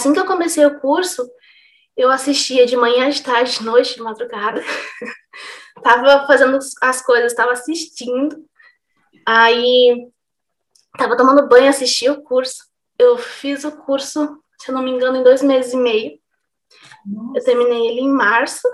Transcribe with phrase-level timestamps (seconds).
[0.00, 1.28] Assim que eu comecei o curso,
[1.96, 4.62] eu assistia de manhã, de tarde, de noite, de madrugada.
[5.82, 8.44] tava fazendo as coisas, tava assistindo.
[9.26, 10.08] Aí
[10.96, 12.62] tava tomando banho, assisti o curso.
[12.96, 16.18] Eu fiz o curso, se eu não me engano, em dois meses e meio.
[17.04, 17.38] Nossa.
[17.38, 18.68] Eu terminei ele em março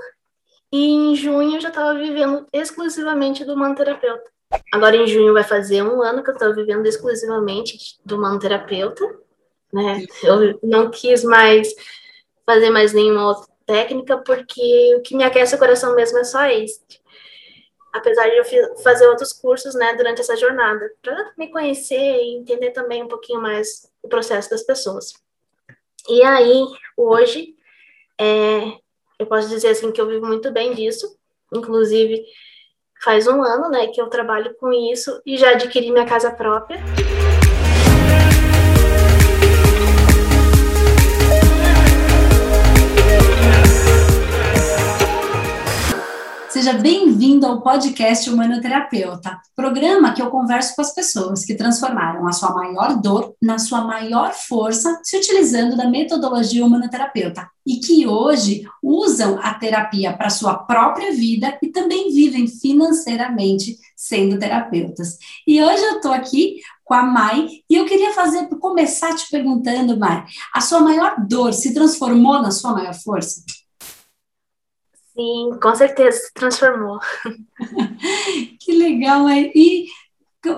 [0.70, 4.30] e em junho eu já estava vivendo exclusivamente do manoterapeuta.
[4.72, 9.04] Agora em junho vai fazer um ano que eu estou vivendo exclusivamente do manoterapeuta,
[9.74, 10.06] né?
[10.22, 11.74] Eu não quis mais
[12.46, 16.46] fazer mais nenhuma outra técnica porque o que me aquece o coração mesmo é só
[16.46, 17.02] este.
[17.92, 22.70] Apesar de eu fazer outros cursos, né, durante essa jornada, para me conhecer e entender
[22.70, 25.14] também um pouquinho mais o processo das pessoas.
[26.08, 26.64] E aí,
[26.96, 27.54] hoje,
[28.20, 28.72] é,
[29.18, 31.16] eu posso dizer assim que eu vivo muito bem disso.
[31.52, 32.24] Inclusive,
[33.02, 36.80] faz um ano, né, que eu trabalho com isso e já adquiri minha casa própria.
[46.64, 52.32] Seja bem-vindo ao podcast Humanoterapeuta, programa que eu converso com as pessoas que transformaram a
[52.32, 58.66] sua maior dor na sua maior força, se utilizando da metodologia humanoterapeuta e que hoje
[58.82, 65.18] usam a terapia para sua própria vida e também vivem financeiramente sendo terapeutas.
[65.46, 69.98] E hoje eu estou aqui com a Mai e eu queria fazer começar te perguntando,
[69.98, 73.42] Mai, a sua maior dor se transformou na sua maior força?
[75.16, 76.98] Sim, com certeza se transformou.
[78.60, 79.28] que legal.
[79.30, 79.86] E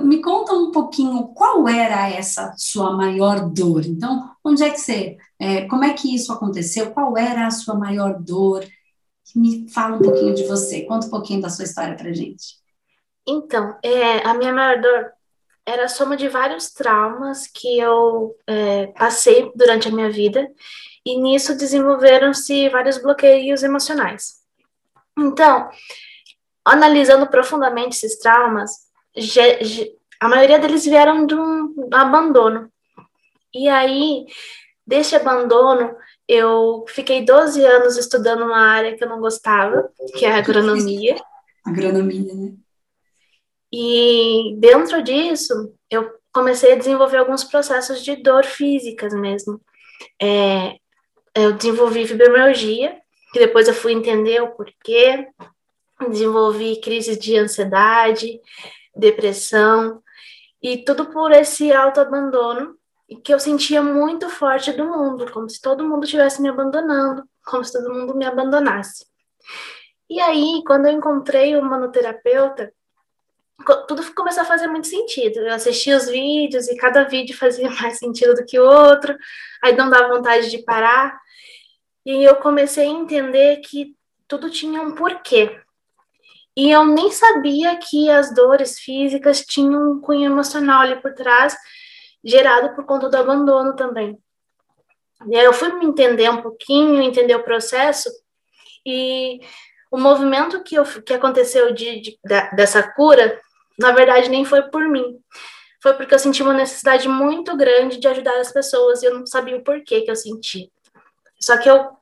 [0.03, 3.84] me conta um pouquinho qual era essa sua maior dor.
[3.84, 6.91] Então, onde é que você, é, como é que isso aconteceu?
[6.91, 8.65] Qual era a sua maior dor?
[9.34, 12.57] Me fala um pouquinho de você, conta um pouquinho da sua história para gente.
[13.27, 15.12] Então, é, a minha maior dor
[15.67, 20.49] era a soma de vários traumas que eu é, passei durante a minha vida
[21.05, 24.36] e nisso desenvolveram-se vários bloqueios emocionais.
[25.19, 25.70] Então,
[26.64, 28.71] analisando profundamente esses traumas,
[30.21, 32.71] a maioria deles vieram de um abandono.
[33.54, 34.27] E aí,
[34.87, 35.97] desse abandono,
[36.28, 41.16] eu fiquei 12 anos estudando uma área que eu não gostava, que é a agronomia.
[41.65, 42.54] Agronomia, né?
[43.72, 49.60] E dentro disso, eu comecei a desenvolver alguns processos de dor físicas mesmo.
[50.22, 50.77] É,
[51.34, 52.97] eu desenvolvi fibromialgia,
[53.36, 55.28] que depois eu fui entender o porquê,
[56.08, 58.41] desenvolvi crises de ansiedade,
[58.94, 60.02] depressão,
[60.62, 62.78] e tudo por esse autoabandono
[63.22, 67.62] que eu sentia muito forte do mundo, como se todo mundo estivesse me abandonando, como
[67.62, 69.04] se todo mundo me abandonasse.
[70.08, 72.72] E aí, quando eu encontrei o manoterapeuta,
[73.86, 75.41] tudo começou a fazer muito sentido.
[75.41, 79.14] Eu assistia os vídeos e cada vídeo fazia mais sentido do que o outro,
[79.62, 81.20] aí não dava vontade de parar.
[82.06, 83.97] E eu comecei a entender que
[84.28, 85.61] tudo tinha um porquê.
[86.56, 91.56] E eu nem sabia que as dores físicas tinham um cunho emocional ali por trás,
[92.25, 94.16] gerado por conta do abandono também.
[95.28, 98.09] E aí eu fui me entender um pouquinho, entender o processo,
[98.87, 99.41] e
[99.91, 102.19] o movimento que, eu, que aconteceu de, de,
[102.55, 103.41] dessa cura,
[103.77, 105.19] na verdade, nem foi por mim.
[105.83, 109.27] Foi porque eu senti uma necessidade muito grande de ajudar as pessoas e eu não
[109.27, 110.71] sabia o porquê que eu senti.
[111.41, 111.97] Só que eu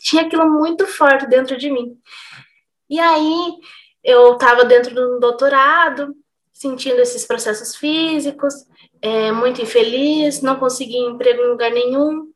[0.00, 1.98] tinha aquilo muito forte dentro de mim.
[2.88, 3.52] E aí
[4.02, 6.14] eu estava dentro do doutorado,
[6.52, 8.54] sentindo esses processos físicos,
[9.02, 12.32] é, muito infeliz, não conseguia emprego em lugar nenhum,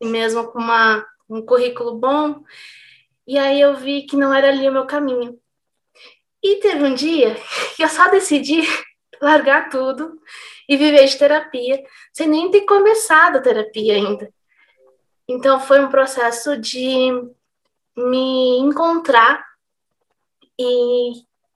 [0.00, 2.42] e mesmo com uma, um currículo bom.
[3.26, 5.38] E aí eu vi que não era ali o meu caminho.
[6.42, 7.36] E teve um dia
[7.76, 8.62] que eu só decidi
[9.20, 10.20] largar tudo
[10.68, 11.82] e viver de terapia,
[12.12, 14.32] sem nem ter começado a terapia ainda.
[15.28, 17.12] Então foi um processo de
[17.96, 19.44] me encontrar
[20.58, 21.12] e,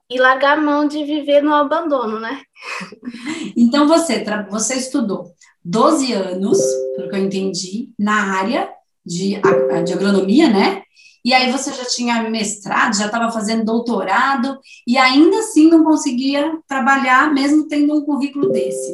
[0.09, 2.41] e largar a mão de viver no abandono, né?
[3.57, 5.33] Então você, você estudou
[5.63, 6.59] 12 anos,
[6.95, 8.69] pelo que eu entendi, na área
[9.05, 9.39] de,
[9.85, 10.83] de agronomia, né?
[11.23, 16.57] E aí você já tinha mestrado, já estava fazendo doutorado, e ainda assim não conseguia
[16.67, 18.93] trabalhar, mesmo tendo um currículo desse.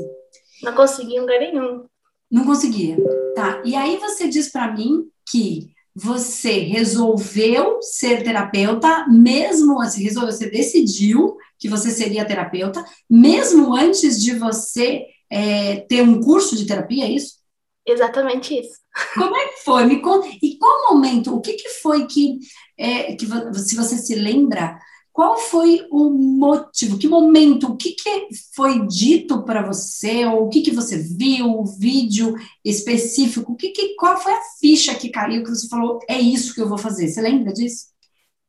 [0.61, 1.85] Não conseguia em lugar nenhum.
[2.29, 2.97] Não conseguia.
[3.35, 3.61] Tá.
[3.65, 10.49] E aí você diz para mim que você resolveu ser terapeuta, mesmo assim, resolveu, você
[10.49, 17.05] decidiu que você seria terapeuta, mesmo antes de você é, ter um curso de terapia,
[17.05, 17.39] é isso?
[17.85, 18.79] Exatamente isso.
[19.15, 19.85] Como é que foi?
[19.85, 20.27] Me conta.
[20.41, 21.35] E qual momento?
[21.35, 22.39] O que, que foi que,
[22.77, 24.79] é, que, se você se lembra,
[25.19, 30.49] qual foi o motivo, que momento, o que, que foi dito para você, ou o
[30.49, 35.09] que, que você viu, o vídeo específico, o que, que, qual foi a ficha que
[35.09, 37.09] caiu que você falou, é isso que eu vou fazer?
[37.09, 37.87] Você lembra disso?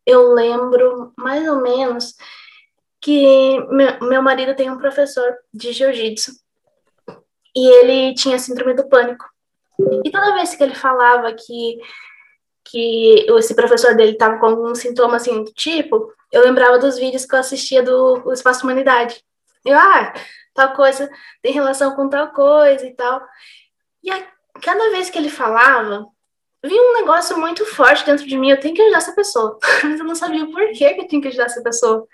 [0.06, 2.14] Eu lembro mais ou menos
[3.00, 6.31] que meu, meu marido tem um professor de jiu-jitsu
[7.56, 9.25] e ele tinha síndrome do pânico.
[10.05, 11.81] E toda vez que ele falava que
[12.64, 17.24] que esse professor dele estava com algum sintoma assim do tipo, eu lembrava dos vídeos
[17.24, 19.22] que eu assistia do, Espaço Humanidade.
[19.64, 20.12] Eu, ah,
[20.54, 21.10] tal coisa
[21.42, 23.22] tem relação com tal coisa e tal.
[24.02, 24.26] E a,
[24.62, 26.06] cada vez que ele falava,
[26.64, 29.58] vinha um negócio muito forte dentro de mim, eu tenho que ajudar essa pessoa.
[29.82, 32.06] Mas eu não sabia por que, que eu tinha que ajudar essa pessoa.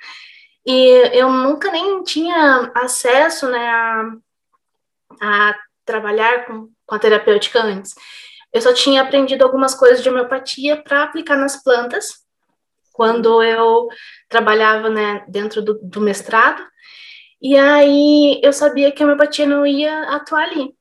[0.65, 4.13] E eu nunca nem tinha acesso né, a,
[5.21, 5.55] a
[5.85, 7.95] trabalhar com, com a terapêutica antes.
[8.57, 12.25] Eu só tinha aprendido algumas coisas de homeopatia para aplicar nas plantas,
[12.91, 13.87] quando eu
[14.31, 16.67] trabalhava né, dentro do, do mestrado.
[17.39, 20.75] E aí eu sabia que a homeopatia não ia atuar ali,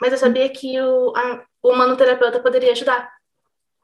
[0.00, 3.08] mas eu sabia que o, a, o manoterapeuta poderia ajudar.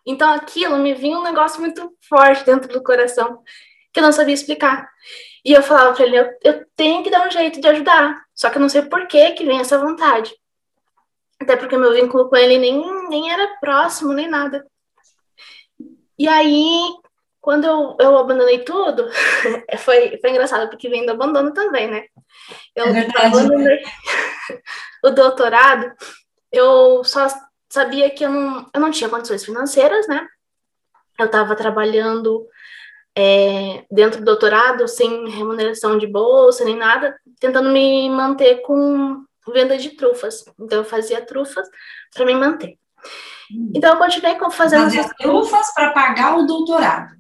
[0.05, 3.45] Então aquilo me vinha um negócio muito forte dentro do coração,
[3.93, 4.91] que eu não sabia explicar.
[5.45, 8.51] E eu falava para ele, eu, eu tenho que dar um jeito de ajudar, só
[8.51, 10.35] que eu não sei por que que vem essa vontade.
[11.41, 14.67] Até porque meu vínculo com ele nem, nem era próximo, nem nada.
[16.19, 16.81] E aí,
[17.41, 19.09] quando eu, eu abandonei tudo,
[19.79, 22.07] foi, foi engraçado, porque vem do abandono também, né?
[22.75, 23.83] Eu é abandonei
[25.05, 25.93] o doutorado,
[26.51, 27.29] eu só
[27.69, 30.27] sabia que eu não, eu não tinha condições financeiras, né?
[31.19, 32.47] Eu estava trabalhando
[33.15, 39.77] é, dentro do doutorado, sem remuneração de bolsa, nem nada, tentando me manter com venda
[39.77, 40.45] de trufas.
[40.59, 41.69] Então, eu fazia trufas
[42.15, 42.79] para me manter.
[43.53, 43.73] Hum.
[43.75, 47.15] Então, eu continuei fazendo Fazia essas trufas para pagar o doutorado?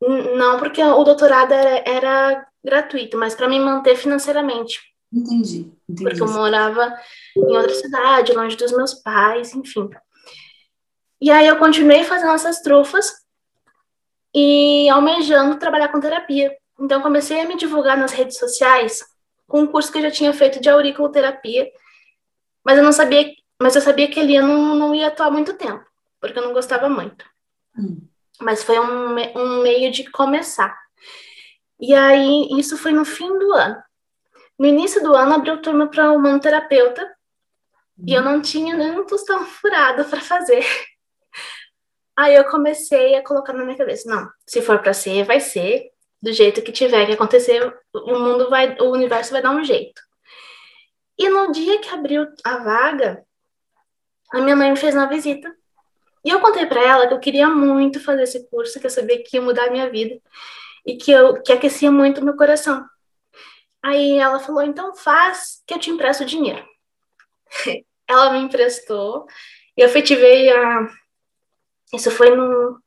[0.00, 4.80] Não, porque o doutorado era, era gratuito, mas para me manter financeiramente.
[5.12, 6.04] Entendi, entendi.
[6.04, 6.94] Porque eu morava
[7.36, 9.88] em outra cidade, longe dos meus pais, enfim.
[11.20, 13.10] E aí eu continuei fazendo essas trufas
[14.34, 16.54] e almejando trabalhar com terapia.
[16.78, 19.02] Então comecei a me divulgar nas redes sociais
[19.46, 21.70] com um curso que eu já tinha feito de auriculoterapia,
[22.64, 25.84] mas eu não sabia, mas eu sabia que ele não, não ia atuar muito tempo,
[26.20, 27.24] porque eu não gostava muito.
[27.78, 28.00] Hum.
[28.40, 30.76] Mas foi um, um meio de começar.
[31.78, 33.82] E aí, isso foi no fim do ano.
[34.58, 37.04] No início do ano, abriu turma para um manoterapeuta,
[37.98, 38.04] hum.
[38.06, 40.64] e eu não tinha nem um tostão furado para fazer.
[42.16, 45.90] Aí eu comecei a colocar na minha cabeça, não, se for para ser, vai ser,
[46.22, 50.00] do jeito que tiver que acontecer, o mundo vai, o universo vai dar um jeito.
[51.18, 53.24] E no dia que abriu a vaga,
[54.32, 55.54] a minha mãe me fez uma visita.
[56.24, 59.22] E eu contei para ela que eu queria muito fazer esse curso, que eu sabia
[59.22, 60.20] que ia mudar a minha vida
[60.84, 62.84] e que eu que aquecia muito meu coração.
[63.82, 66.66] Aí ela falou: "Então faz que eu te empresto dinheiro".
[68.08, 69.26] ela me emprestou
[69.76, 70.88] e eu efetivei a
[71.94, 72.80] isso foi no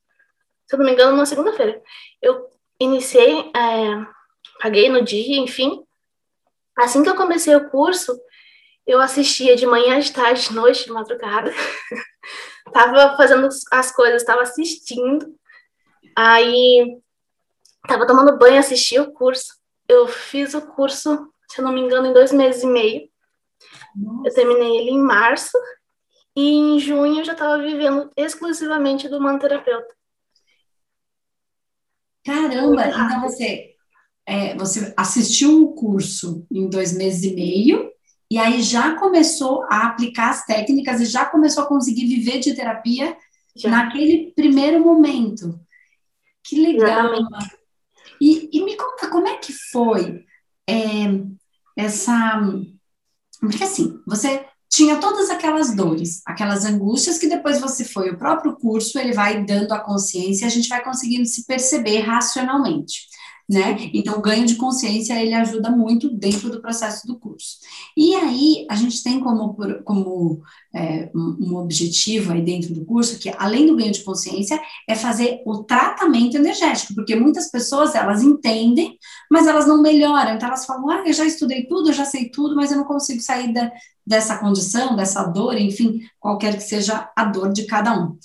[0.67, 1.81] se eu não me engano, numa segunda-feira.
[2.21, 2.47] Eu
[2.79, 4.05] iniciei, é,
[4.61, 5.83] paguei no dia, enfim.
[6.77, 8.17] Assim que eu comecei o curso,
[8.87, 11.51] eu assistia de manhã, de tarde, de noite, de madrugada.
[12.73, 15.35] tava fazendo as coisas, tava assistindo.
[16.15, 16.97] Aí
[17.87, 19.57] tava tomando banho, assistia o curso.
[19.87, 23.09] Eu fiz o curso, se eu não me engano, em dois meses e meio.
[23.95, 24.29] Nossa.
[24.29, 25.57] Eu terminei ele em março
[26.35, 29.98] e em junho eu já estava vivendo exclusivamente do manoterapeuta.
[32.29, 33.73] Caramba, então você,
[34.23, 37.91] é, você assistiu o curso em dois meses e meio,
[38.29, 42.53] e aí já começou a aplicar as técnicas e já começou a conseguir viver de
[42.53, 43.17] terapia
[43.55, 43.69] já.
[43.69, 45.59] naquele primeiro momento.
[46.43, 47.13] Que legal!
[48.21, 50.23] E, e, me conta, como é que foi
[50.69, 50.75] é,
[51.75, 52.39] essa.
[53.39, 58.11] Porque assim, você tinha todas aquelas dores, aquelas angústias que depois você foi.
[58.11, 63.09] O próprio curso, ele vai dando a consciência, a gente vai conseguindo se perceber racionalmente
[63.49, 63.89] né?
[63.95, 67.57] Então, o ganho de consciência, ele ajuda muito dentro do processo do curso.
[67.97, 73.33] E aí, a gente tem como, como é, um objetivo aí dentro do curso, que
[73.39, 78.95] além do ganho de consciência, é fazer o tratamento energético, porque muitas pessoas, elas entendem,
[79.31, 82.29] mas elas não melhoram, então elas falam, ah, eu já estudei tudo, eu já sei
[82.29, 83.71] tudo, mas eu não consigo sair da,
[84.09, 88.17] dessa condição, dessa dor, enfim, qualquer que seja a dor de cada um.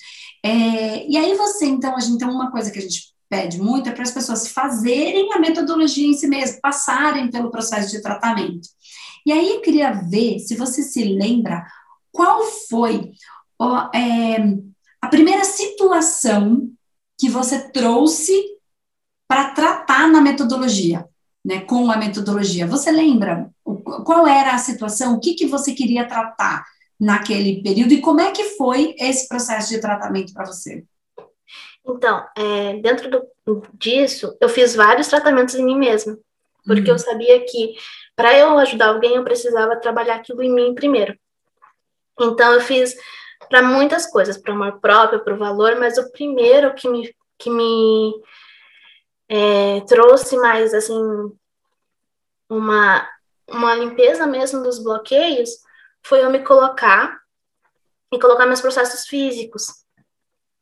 [0.42, 3.88] É, e aí você, então, a gente tem uma coisa que a gente pede muito
[3.88, 8.68] é para as pessoas fazerem a metodologia em si mesmo, passarem pelo processo de tratamento.
[9.26, 11.66] E aí eu queria ver se você se lembra
[12.12, 13.12] qual foi
[13.58, 14.36] ó, é,
[15.02, 16.70] a primeira situação
[17.18, 18.32] que você trouxe
[19.28, 21.06] para tratar na metodologia,
[21.44, 22.66] né, com a metodologia.
[22.66, 23.50] Você lembra
[24.04, 26.64] qual era a situação, o que, que você queria tratar
[26.98, 30.84] naquele período e como é que foi esse processo de tratamento para você?
[31.86, 33.10] Então, é, dentro
[33.44, 36.16] do, disso, eu fiz vários tratamentos em mim mesma,
[36.64, 36.94] porque uhum.
[36.94, 37.74] eu sabia que
[38.16, 41.14] para eu ajudar alguém, eu precisava trabalhar aquilo em mim primeiro.
[42.18, 42.96] Então, eu fiz
[43.50, 47.14] para muitas coisas, para o amor próprio, para o valor, mas o primeiro que me,
[47.38, 48.12] que me
[49.28, 51.00] é, trouxe mais, assim,
[52.48, 53.08] uma,
[53.48, 55.50] uma limpeza mesmo dos bloqueios
[56.02, 57.18] foi eu me colocar
[58.12, 59.66] e colocar meus processos físicos.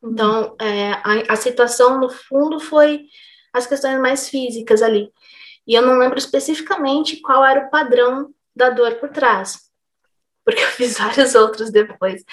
[0.01, 3.05] Então, é, a, a situação, no fundo, foi
[3.53, 5.11] as questões mais físicas ali.
[5.67, 9.59] E eu não lembro especificamente qual era o padrão da dor por trás,
[10.43, 12.23] porque eu fiz vários outros depois.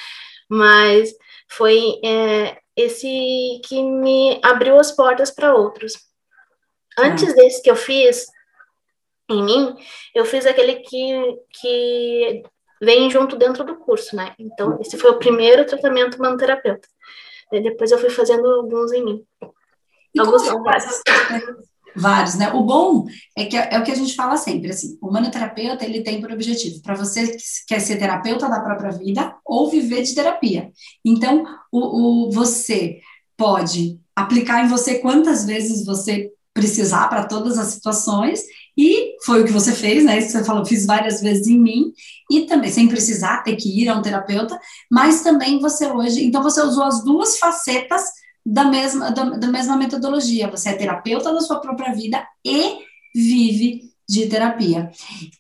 [0.49, 1.13] Mas
[1.49, 6.10] foi é, esse que me abriu as portas para outros.
[7.03, 8.27] Antes desse que eu fiz
[9.31, 9.75] em mim,
[10.15, 12.43] eu fiz aquele que, que
[12.81, 14.35] vem junto dentro do curso, né?
[14.39, 16.89] Então, esse foi o primeiro tratamento manoterapeuta.
[17.51, 19.25] Depois eu fui fazendo alguns em mim.
[20.15, 21.01] E alguns são vários.
[21.95, 22.53] Vários, né?
[22.53, 25.85] O bom é que é, é, o que a gente fala sempre, assim, o manoterapeuta,
[25.85, 30.03] ele tem por objetivo, para você que quer ser terapeuta da própria vida ou viver
[30.03, 30.71] de terapia.
[31.05, 33.01] Então, o, o você
[33.37, 38.41] pode aplicar em você quantas vezes você precisar para todas as situações,
[38.77, 40.21] e foi o que você fez, né?
[40.21, 41.93] Você falou, fiz várias vezes em mim,
[42.31, 44.59] e também sem precisar ter que ir a um terapeuta,
[44.91, 48.03] mas também você hoje, então você usou as duas facetas
[48.45, 50.51] da mesma, da, da mesma metodologia.
[50.51, 52.79] Você é terapeuta da sua própria vida e
[53.15, 54.91] vive de terapia.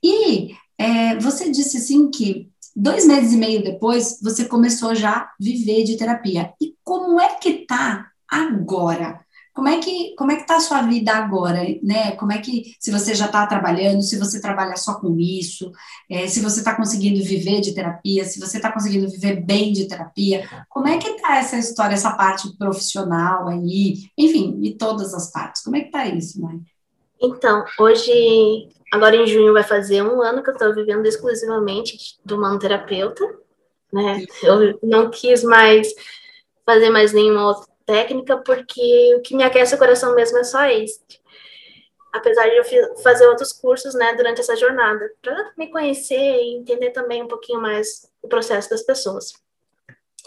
[0.02, 5.30] E é, você disse assim que dois meses e meio depois você começou já a
[5.40, 6.52] viver de terapia.
[6.60, 9.20] E como é que tá agora?
[9.52, 12.12] Como é que como é que tá a sua vida agora, né?
[12.12, 15.72] Como é que se você já está trabalhando, se você trabalha só com isso,
[16.08, 19.88] é, se você está conseguindo viver de terapia, se você está conseguindo viver bem de
[19.88, 25.30] terapia, como é que tá essa história, essa parte profissional aí, enfim, e todas as
[25.32, 25.62] partes.
[25.62, 26.60] Como é que tá isso, mãe?
[27.20, 32.38] Então, hoje, agora em junho vai fazer um ano que eu estou vivendo exclusivamente do
[32.38, 33.24] manoterapeuta,
[33.92, 34.24] né?
[34.42, 35.88] Eu não quis mais
[36.64, 40.64] fazer mais nenhuma outra técnica, porque o que me aquece o coração mesmo é só
[40.66, 41.00] esse.
[42.12, 46.90] Apesar de eu fazer outros cursos, né, durante essa jornada, para me conhecer e entender
[46.90, 49.32] também um pouquinho mais o processo das pessoas.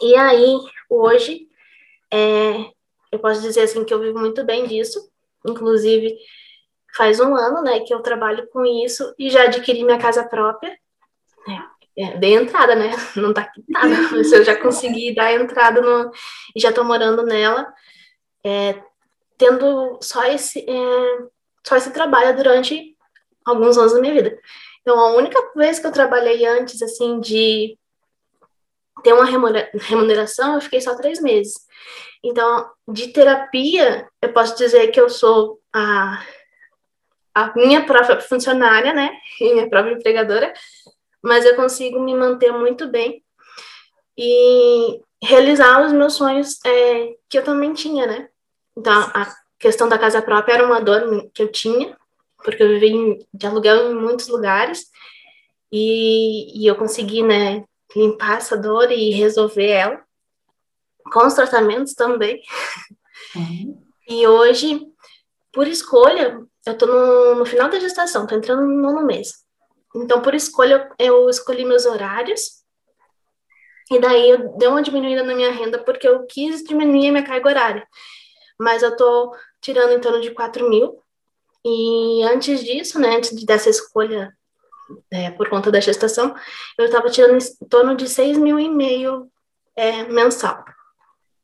[0.01, 0.57] E aí,
[0.89, 1.47] hoje,
[2.11, 2.65] é,
[3.09, 5.09] eu posso dizer assim que eu vivo muito bem disso,
[5.47, 6.17] inclusive
[6.97, 10.77] faz um ano, né, que eu trabalho com isso e já adquiri minha casa própria.
[11.47, 11.59] É,
[11.97, 12.91] é, dei entrada, né?
[13.15, 16.11] Não tá quitada, mas eu já consegui dar entrada no,
[16.55, 17.71] e já tô morando nela,
[18.43, 18.81] é,
[19.37, 21.17] tendo só esse, é,
[21.65, 22.95] só esse trabalho durante
[23.45, 24.39] alguns anos da minha vida.
[24.81, 27.77] Então, a única vez que eu trabalhei antes, assim, de
[29.01, 31.53] ter uma remuneração, eu fiquei só três meses.
[32.23, 36.23] Então, de terapia, eu posso dizer que eu sou a,
[37.33, 39.11] a minha própria funcionária, né?
[39.41, 40.53] Minha própria empregadora,
[41.23, 43.23] mas eu consigo me manter muito bem
[44.17, 48.29] e realizar os meus sonhos é, que eu também tinha, né?
[48.77, 51.97] Então, a questão da casa própria era uma dor que eu tinha,
[52.43, 54.87] porque eu vivi de aluguel em muitos lugares,
[55.71, 57.63] e, e eu consegui, né,
[57.95, 60.03] limpar essa dor e resolver ela,
[61.11, 62.41] com os tratamentos também.
[63.35, 63.81] Uhum.
[64.07, 64.81] E hoje,
[65.51, 69.43] por escolha, eu tô no, no final da gestação, tô entrando no nono mês.
[69.95, 72.63] Então, por escolha, eu escolhi meus horários.
[73.91, 77.23] E daí eu dei uma diminuída na minha renda porque eu quis diminuir a minha
[77.23, 77.87] carga horária.
[78.59, 80.99] Mas eu tô tirando em torno de 4 mil.
[81.65, 84.35] E antes disso, né, antes dessa escolha
[85.11, 86.35] é, por conta da gestação,
[86.77, 89.31] eu estava tirando em torno de 6 mil e meio
[89.75, 90.63] é, mensal.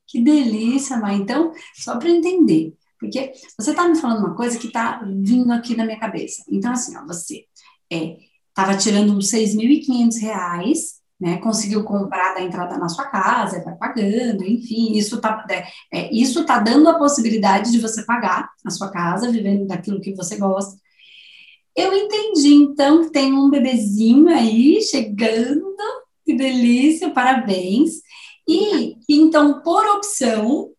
[0.08, 1.14] Que delícia, Má.
[1.14, 5.76] Então, só para entender, porque você está me falando uma coisa que está vindo aqui
[5.76, 6.44] na minha cabeça.
[6.50, 7.46] Então, assim, ó, você
[7.92, 8.18] é
[8.50, 14.46] estava tirando uns 6.500 reais, né, conseguiu comprar da entrada na sua casa, vai pagando,
[14.46, 18.90] enfim, isso está é, é, isso tá dando a possibilidade de você pagar a sua
[18.90, 20.78] casa, vivendo daquilo que você gosta.
[21.76, 25.66] Eu entendi, então, que tem um bebezinho aí chegando,
[26.26, 28.02] que delícia, parabéns.
[28.48, 30.70] E, então, por opção,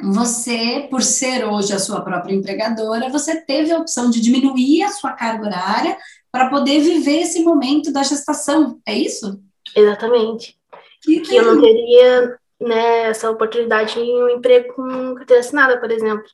[0.00, 4.90] você, por ser hoje a sua própria empregadora, você teve a opção de diminuir a
[4.90, 5.96] sua carga horária
[6.32, 9.38] para poder viver esse momento da gestação, é isso?
[9.76, 10.56] Exatamente.
[11.02, 15.90] Que, que eu não teria né, essa oportunidade em um emprego com carteira assinada, por
[15.90, 16.24] exemplo.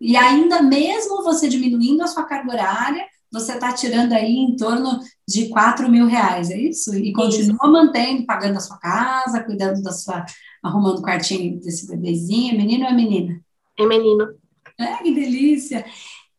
[0.00, 5.00] E ainda mesmo você diminuindo a sua carga horária, você está tirando aí em torno
[5.28, 6.94] de 4 mil reais, é isso?
[6.94, 7.72] E continua isso.
[7.72, 10.24] mantendo, pagando a sua casa, cuidando da sua,
[10.62, 13.40] arrumando o quartinho desse bebezinho, é menino ou é menina?
[13.78, 14.34] É menino.
[14.78, 15.84] É, que delícia.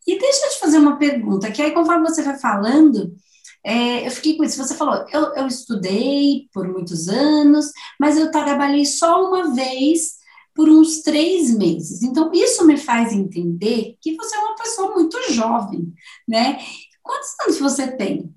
[0.06, 3.16] E deixa eu te fazer uma pergunta, que aí conforme você vai falando,
[3.64, 4.58] é, eu fiquei com isso.
[4.58, 10.18] Você falou, eu, eu estudei por muitos anos, mas eu trabalhei só uma vez
[10.54, 12.04] por uns três meses.
[12.04, 15.92] Então, isso me faz entender que você é uma pessoa muito jovem,
[16.28, 16.60] né?
[17.02, 18.34] Quantos anos você tem?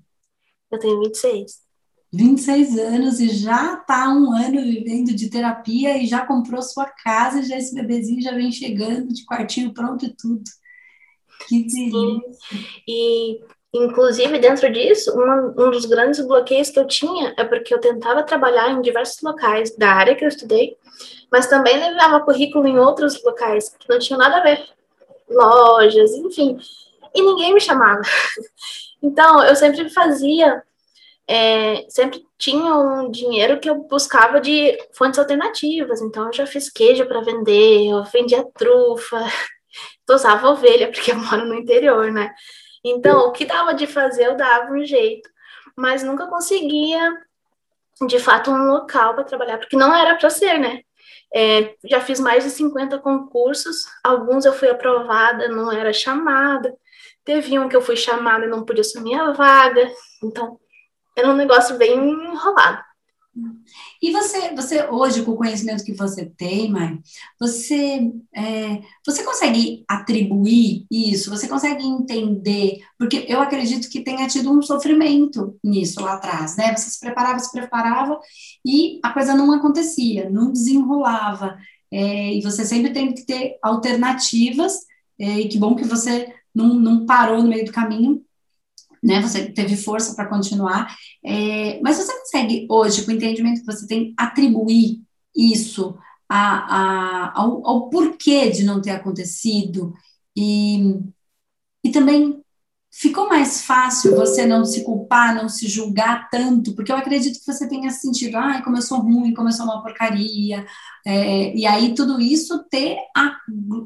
[0.71, 1.67] Eu tenho 26.
[2.11, 7.39] 26 anos e já está um ano vivendo de terapia e já comprou sua casa,
[7.39, 10.43] e já esse bebezinho já vem chegando de quartinho pronto e tudo.
[11.45, 12.21] Que delícia.
[12.87, 13.39] E
[13.73, 18.71] Inclusive, dentro disso, um dos grandes bloqueios que eu tinha é porque eu tentava trabalhar
[18.71, 20.77] em diversos locais da área que eu estudei,
[21.31, 24.65] mas também levava currículo em outros locais que não tinham nada a ver,
[25.29, 26.57] lojas, enfim,
[27.13, 28.01] e ninguém me chamava.
[28.99, 30.63] Então, eu sempre fazia,
[31.27, 36.01] é, sempre tinha um dinheiro que eu buscava de fontes alternativas.
[36.01, 39.23] Então, eu já fiz queijo para vender, eu vendia trufa,
[40.07, 42.33] tosava ovelha, porque eu moro no interior, né?
[42.83, 45.29] Então, o que dava de fazer, eu dava um jeito,
[45.75, 47.15] mas nunca conseguia,
[48.07, 50.81] de fato, um local para trabalhar, porque não era para ser, né?
[51.35, 56.73] É, já fiz mais de 50 concursos, alguns eu fui aprovada, não era chamada,
[57.25, 59.91] teve um que eu fui chamada e não pude assumir a vaga,
[60.23, 60.57] então
[61.17, 62.81] era um negócio bem enrolado.
[64.01, 66.99] E você, você hoje, com o conhecimento que você tem, Mai,
[67.39, 71.29] você, é, você consegue atribuir isso?
[71.29, 72.79] Você consegue entender?
[72.97, 76.75] Porque eu acredito que tenha tido um sofrimento nisso lá atrás, né?
[76.75, 78.19] Você se preparava, se preparava
[78.65, 81.57] e a coisa não acontecia, não desenrolava.
[81.91, 84.73] É, e você sempre tem que ter alternativas,
[85.19, 88.21] é, e que bom que você não, não parou no meio do caminho
[89.03, 89.21] né?
[89.21, 93.87] Você teve força para continuar, é, mas você consegue hoje, com o entendimento que você
[93.87, 95.01] tem, atribuir
[95.35, 95.97] isso
[96.29, 99.93] a, a, ao, ao, porquê de não ter acontecido?
[100.35, 100.99] E,
[101.83, 102.41] e também
[102.91, 107.45] ficou mais fácil você não se culpar, não se julgar tanto, porque eu acredito que
[107.45, 110.65] você tenha sentido, ai, como eu sou ruim, como eu sou uma porcaria,
[111.05, 113.35] é, e aí tudo isso ter a,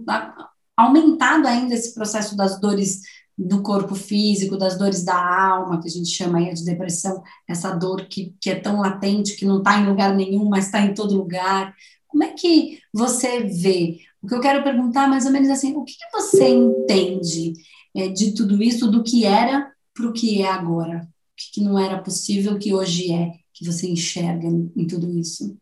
[0.10, 3.02] a, aumentado ainda esse processo das dores
[3.44, 7.72] do corpo físico, das dores da alma, que a gente chama aí de depressão, essa
[7.74, 10.94] dor que, que é tão latente, que não está em lugar nenhum, mas está em
[10.94, 11.76] todo lugar.
[12.08, 14.00] Como é que você vê?
[14.22, 17.54] O que eu quero perguntar, mais ou menos assim, o que, que você entende
[17.96, 21.02] é, de tudo isso, do que era para o que é agora?
[21.02, 25.10] O que, que não era possível, que hoje é, que você enxerga em, em tudo
[25.18, 25.58] isso?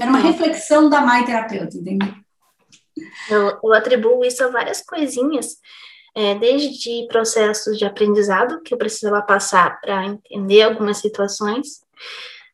[0.00, 0.32] Era uma então.
[0.32, 2.12] reflexão da mãe terapeuta, entendeu?
[3.30, 5.56] Eu, eu atribuo isso a várias coisinhas
[6.14, 11.84] é, desde processos de aprendizado que eu precisava passar para entender algumas situações,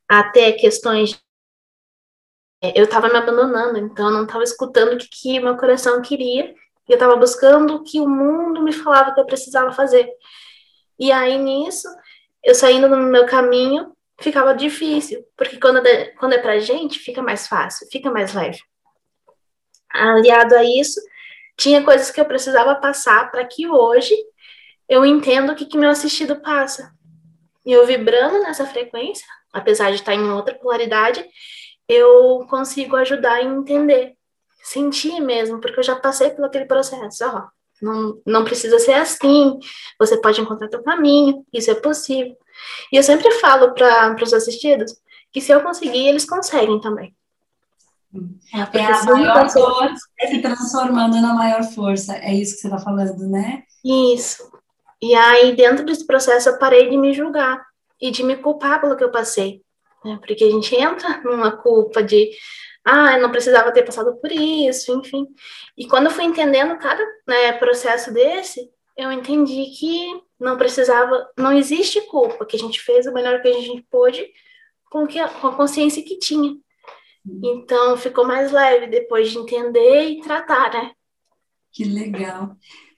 [0.07, 1.19] até questões.
[2.61, 6.01] É, eu estava me abandonando, então eu não estava escutando o que, que meu coração
[6.01, 6.53] queria,
[6.87, 10.09] eu estava buscando o que o mundo me falava que eu precisava fazer.
[10.97, 11.87] E aí nisso,
[12.43, 17.21] eu saindo no meu caminho, ficava difícil, porque quando é, quando é pra gente, fica
[17.21, 18.59] mais fácil, fica mais leve.
[19.91, 20.99] Aliado a isso,
[21.59, 24.15] tinha coisas que eu precisava passar para que hoje
[24.87, 26.91] eu entenda o que, que meu assistido passa.
[27.65, 31.23] E eu vibrando nessa frequência, apesar de estar em outra polaridade,
[31.87, 34.13] eu consigo ajudar a entender,
[34.63, 37.25] sentir mesmo, porque eu já passei por aquele processo.
[37.25, 37.47] Ó,
[37.81, 39.59] não, não precisa ser assim,
[39.99, 42.37] você pode encontrar seu caminho, isso é possível.
[42.91, 44.93] E eu sempre falo para os assistidos
[45.31, 47.13] que se eu conseguir, eles conseguem também.
[48.53, 49.91] É a, é maior dor
[50.27, 52.15] se transformando na maior força.
[52.17, 53.63] É isso que você está falando, né?
[53.85, 54.51] Isso.
[55.01, 57.63] E aí, dentro desse processo, eu parei de me julgar
[58.01, 59.61] e de me culpar pelo que eu passei.
[60.03, 60.17] Né?
[60.25, 62.31] Porque a gente entra numa culpa de,
[62.83, 65.27] ah, eu não precisava ter passado por isso, enfim.
[65.77, 71.51] E quando eu fui entendendo cada né, processo desse, eu entendi que não precisava, não
[71.53, 74.25] existe culpa, que a gente fez o melhor que a gente pôde
[74.89, 76.55] com, que, com a consciência que tinha.
[77.25, 80.91] Então ficou mais leve depois de entender e tratar, né?
[81.71, 82.55] Que legal.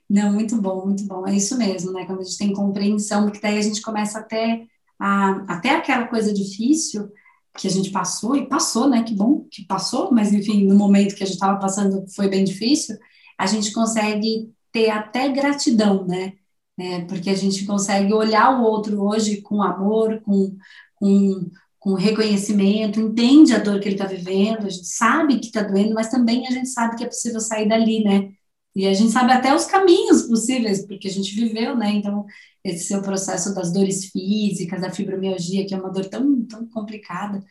[0.10, 1.26] Não, muito bom, muito bom.
[1.28, 2.06] É isso mesmo, né?
[2.06, 4.66] Quando a gente tem compreensão, porque daí a gente começa até
[5.00, 7.10] a, até aquela coisa difícil
[7.58, 9.04] que a gente passou, e passou, né?
[9.04, 12.44] Que bom que passou, mas enfim, no momento que a gente estava passando foi bem
[12.44, 12.98] difícil,
[13.38, 16.34] a gente consegue ter até gratidão, né?
[16.80, 20.56] É, porque a gente consegue olhar o outro hoje com amor, com,
[20.96, 21.50] com
[21.82, 25.96] com reconhecimento, entende a dor que ele está vivendo, a gente sabe que está doendo,
[25.96, 28.30] mas também a gente sabe que é possível sair dali, né?
[28.76, 31.90] E a gente sabe até os caminhos possíveis, porque a gente viveu, né?
[31.90, 32.24] Então,
[32.64, 37.44] esse seu processo das dores físicas, da fibromialgia, que é uma dor tão, tão complicada,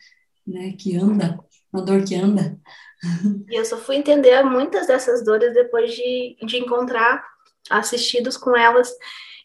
[0.47, 0.75] né?
[0.79, 1.37] Que anda,
[1.71, 2.57] uma dor que anda.
[3.49, 7.21] E eu só fui entender muitas dessas dores depois de, de encontrar
[7.69, 8.89] assistidos com elas.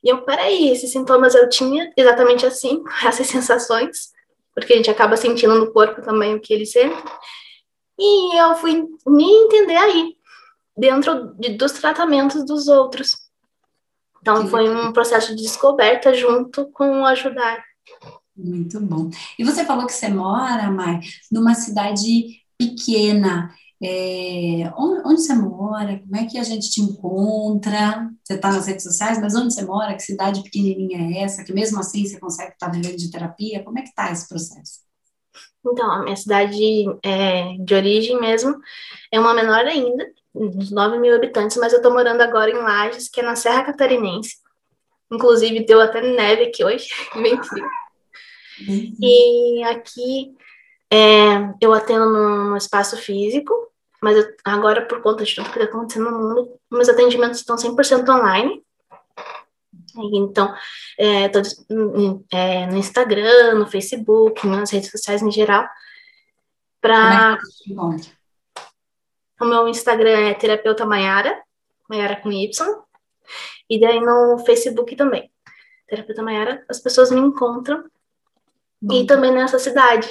[0.05, 4.15] E eu, peraí, esses sintomas eu tinha exatamente assim, essas sensações,
[4.57, 6.97] porque a gente acaba sentindo no corpo também o que ele sente.
[7.99, 10.17] E eu fui me entender aí,
[10.75, 13.11] dentro de, dos tratamentos dos outros.
[14.23, 14.49] Então, Sim.
[14.49, 17.63] foi um processo de descoberta junto com o ajudar.
[18.35, 19.11] Muito bom.
[19.39, 23.55] E você falou que você mora, Mai, numa cidade pequena.
[23.83, 25.99] É, onde, você mora?
[25.99, 28.11] Como é que a gente te encontra?
[28.25, 29.95] Você está nas redes sociais, mas onde você mora?
[29.95, 31.45] Que cidade pequenininha é essa?
[31.45, 33.63] Que mesmo assim você consegue estar tá vivendo de terapia?
[33.63, 34.87] Como é que está esse processo?
[35.65, 36.57] Então, a minha cidade
[37.03, 38.57] é, de origem mesmo
[39.13, 43.09] é uma menor ainda, uns 9 mil habitantes, mas eu estou morando agora em Lages,
[43.09, 44.37] que é na Serra Catarinense.
[45.11, 46.89] Inclusive, deu até neve aqui hoje,
[47.21, 47.67] bem frio.
[49.01, 50.35] E aqui
[50.93, 53.55] é, eu atendo no, espaço físico,
[54.01, 57.57] mas eu, agora, por conta de tudo que está acontecendo no mundo, meus atendimentos estão
[57.57, 58.63] 100% online.
[60.13, 60.55] Então,
[60.99, 61.41] é, tô,
[62.31, 65.67] é, no Instagram, no Facebook, nas redes sociais em geral,
[66.81, 67.39] para
[69.41, 71.43] o meu Instagram é terapeuta Maiara,
[71.89, 72.87] Maiara com Y.
[73.69, 75.31] E daí no Facebook também.
[75.89, 77.85] Terapeuta Maiara, as pessoas me encontram.
[78.93, 80.09] E também nessa cidade.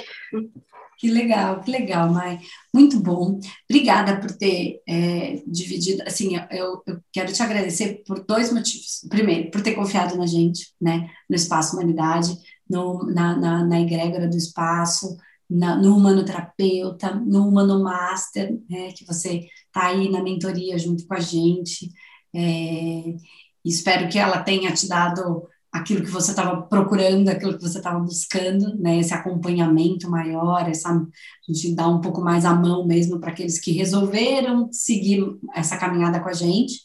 [0.98, 2.40] Que legal, que legal, Mai.
[2.72, 3.38] Muito bom.
[3.68, 6.02] Obrigada por ter é, dividido.
[6.06, 9.06] Assim, eu, eu, quero te agradecer por dois motivos.
[9.08, 12.36] Primeiro, por ter confiado na gente, né, no Espaço Humanidade,
[12.68, 15.16] no, na, na, na egrégora do espaço,
[15.48, 21.14] na, no humanoterapeuta, no humano master, né, que você está aí na mentoria junto com
[21.14, 21.90] a gente.
[22.34, 23.14] É,
[23.62, 25.46] espero que ela tenha te dado
[25.78, 30.90] aquilo que você estava procurando, aquilo que você estava buscando, né, esse acompanhamento maior, essa,
[30.90, 35.76] a gente dá um pouco mais a mão mesmo para aqueles que resolveram seguir essa
[35.76, 36.80] caminhada com a gente.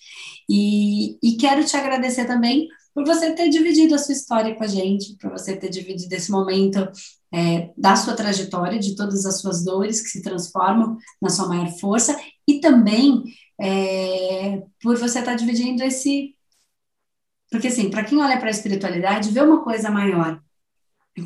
[0.50, 4.68] E, e quero te agradecer também por você ter dividido a sua história com a
[4.68, 6.90] gente, por você ter dividido esse momento
[7.34, 11.70] é, da sua trajetória, de todas as suas dores que se transformam na sua maior
[11.80, 13.24] força, e também
[13.60, 16.36] é, por você estar tá dividindo esse.
[17.52, 20.42] Porque, assim, para quem olha para a espiritualidade, vê uma coisa maior.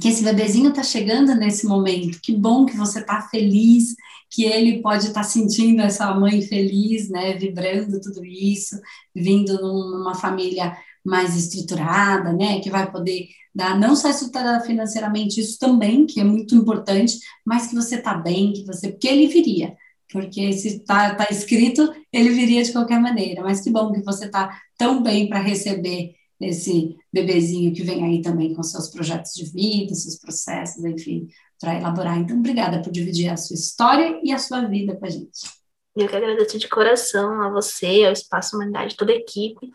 [0.01, 2.19] Que esse bebezinho está chegando nesse momento.
[2.21, 3.95] Que bom que você está feliz,
[4.31, 7.33] que ele pode estar tá sentindo essa mãe feliz, né?
[7.38, 8.75] Vibrando tudo isso,
[9.15, 15.59] vindo numa família mais estruturada, né, que vai poder dar não só estruturada financeiramente, isso
[15.59, 19.75] também, que é muito importante, mas que você tá bem, que você, porque ele viria,
[20.11, 24.29] porque se tá, tá escrito, ele viria de qualquer maneira, mas que bom que você
[24.29, 29.45] tá tão bem para receber esse bebezinho que vem aí também com seus projetos de
[29.45, 31.27] vida, seus processos, enfim,
[31.59, 32.17] para elaborar.
[32.17, 35.65] Então, obrigada por dividir a sua história e a sua vida com a gente.
[35.95, 39.71] Eu que agradeço de coração a você, ao Espaço Humanidade, toda a equipe,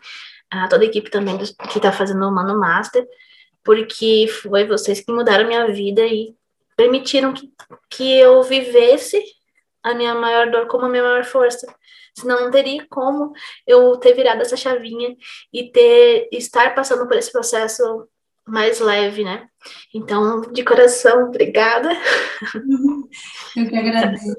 [0.51, 3.07] a toda a equipe também que está fazendo o Mano Master,
[3.63, 6.35] porque foi vocês que mudaram minha vida e
[6.77, 7.51] permitiram que,
[7.89, 9.19] que eu vivesse
[9.83, 11.67] a minha maior dor como a minha maior força.
[12.17, 13.31] Senão não teria como
[13.65, 15.15] eu ter virado essa chavinha
[15.53, 18.07] e ter estar passando por esse processo
[18.45, 19.47] mais leve, né?
[19.93, 21.89] Então, de coração, obrigada.
[23.55, 24.35] Eu que agradeço.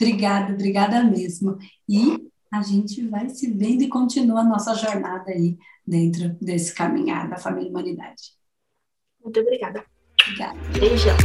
[0.00, 1.58] Obrigada, obrigada mesmo.
[1.88, 7.28] E a gente vai se vendo e continua a nossa jornada aí dentro desse caminhar
[7.28, 8.32] da família Humanidade.
[9.22, 9.84] Muito obrigada.
[10.22, 10.58] Obrigada.
[10.78, 11.16] Beijão.